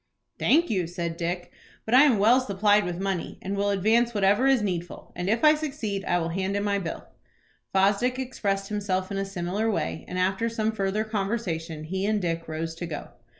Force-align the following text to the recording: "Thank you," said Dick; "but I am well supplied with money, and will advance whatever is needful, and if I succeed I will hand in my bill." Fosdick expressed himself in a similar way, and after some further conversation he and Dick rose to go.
"Thank 0.39 0.71
you," 0.71 0.87
said 0.87 1.15
Dick; 1.15 1.51
"but 1.85 1.93
I 1.93 2.05
am 2.05 2.17
well 2.17 2.41
supplied 2.41 2.85
with 2.85 2.99
money, 2.99 3.37
and 3.39 3.55
will 3.55 3.69
advance 3.69 4.15
whatever 4.15 4.47
is 4.47 4.63
needful, 4.63 5.11
and 5.15 5.29
if 5.29 5.43
I 5.43 5.53
succeed 5.53 6.03
I 6.05 6.17
will 6.17 6.29
hand 6.29 6.57
in 6.57 6.63
my 6.63 6.79
bill." 6.79 7.05
Fosdick 7.71 8.17
expressed 8.17 8.69
himself 8.69 9.11
in 9.11 9.19
a 9.19 9.25
similar 9.25 9.69
way, 9.69 10.03
and 10.07 10.17
after 10.17 10.49
some 10.49 10.71
further 10.71 11.03
conversation 11.03 11.83
he 11.83 12.07
and 12.07 12.19
Dick 12.19 12.47
rose 12.47 12.73
to 12.77 12.87
go. 12.87 13.09